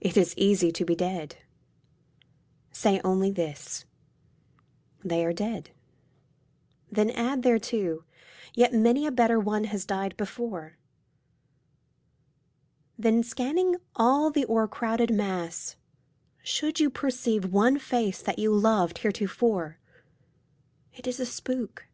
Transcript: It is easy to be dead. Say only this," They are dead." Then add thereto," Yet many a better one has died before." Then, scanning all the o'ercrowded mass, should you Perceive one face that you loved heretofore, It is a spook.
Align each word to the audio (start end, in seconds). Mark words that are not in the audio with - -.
It 0.00 0.16
is 0.16 0.36
easy 0.38 0.70
to 0.70 0.84
be 0.84 0.94
dead. 0.94 1.34
Say 2.70 3.00
only 3.02 3.32
this," 3.32 3.86
They 5.04 5.24
are 5.24 5.32
dead." 5.32 5.70
Then 6.92 7.10
add 7.10 7.42
thereto," 7.42 8.04
Yet 8.54 8.72
many 8.72 9.04
a 9.04 9.10
better 9.10 9.40
one 9.40 9.64
has 9.64 9.84
died 9.84 10.16
before." 10.16 10.76
Then, 12.96 13.24
scanning 13.24 13.74
all 13.96 14.30
the 14.30 14.44
o'ercrowded 14.46 15.10
mass, 15.12 15.74
should 16.44 16.78
you 16.78 16.88
Perceive 16.88 17.52
one 17.52 17.80
face 17.80 18.22
that 18.22 18.38
you 18.38 18.54
loved 18.54 18.98
heretofore, 18.98 19.80
It 20.92 21.08
is 21.08 21.18
a 21.18 21.26
spook. 21.26 21.88